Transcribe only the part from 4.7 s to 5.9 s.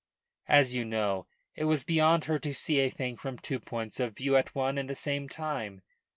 and the same time.